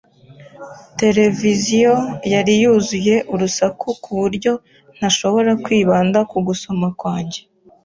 [0.99, 1.93] Televiziyo
[2.33, 4.51] yari yuzuye urusaku ku buryo
[4.97, 7.39] ntashobora kwibanda ku gusoma kwanjye.